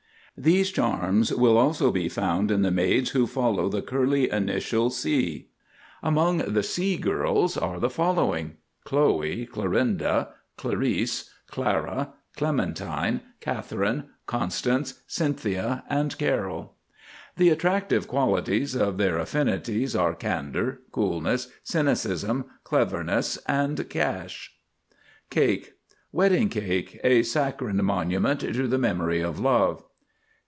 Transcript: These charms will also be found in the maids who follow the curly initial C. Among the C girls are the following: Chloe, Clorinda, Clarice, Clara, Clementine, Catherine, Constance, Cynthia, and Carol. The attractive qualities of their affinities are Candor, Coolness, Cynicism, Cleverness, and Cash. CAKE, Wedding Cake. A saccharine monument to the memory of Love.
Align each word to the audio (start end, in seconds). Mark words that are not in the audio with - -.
These 0.37 0.71
charms 0.71 1.31
will 1.31 1.55
also 1.55 1.91
be 1.91 2.09
found 2.09 2.49
in 2.49 2.63
the 2.63 2.71
maids 2.71 3.11
who 3.11 3.27
follow 3.27 3.69
the 3.69 3.83
curly 3.83 4.31
initial 4.31 4.89
C. 4.89 5.49
Among 6.01 6.37
the 6.39 6.63
C 6.63 6.97
girls 6.97 7.57
are 7.57 7.79
the 7.79 7.91
following: 7.91 8.53
Chloe, 8.83 9.45
Clorinda, 9.45 10.29
Clarice, 10.57 11.29
Clara, 11.47 12.13
Clementine, 12.37 13.21
Catherine, 13.39 14.05
Constance, 14.25 15.03
Cynthia, 15.05 15.83
and 15.89 16.17
Carol. 16.17 16.73
The 17.35 17.49
attractive 17.49 18.07
qualities 18.07 18.73
of 18.73 18.97
their 18.97 19.19
affinities 19.19 19.95
are 19.95 20.15
Candor, 20.15 20.79
Coolness, 20.91 21.49
Cynicism, 21.63 22.45
Cleverness, 22.63 23.37
and 23.47 23.87
Cash. 23.89 24.55
CAKE, 25.29 25.73
Wedding 26.11 26.49
Cake. 26.49 26.99
A 27.03 27.21
saccharine 27.21 27.83
monument 27.85 28.39
to 28.39 28.67
the 28.67 28.79
memory 28.79 29.19
of 29.21 29.37
Love. 29.37 29.83